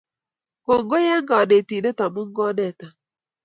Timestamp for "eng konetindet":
1.13-1.99